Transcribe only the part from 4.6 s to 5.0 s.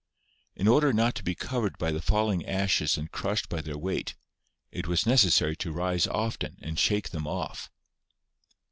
it